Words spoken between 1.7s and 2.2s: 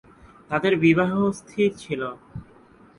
ছিল।